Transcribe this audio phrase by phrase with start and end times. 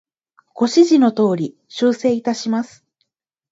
[0.55, 2.83] ご指示の通り、修正いたします。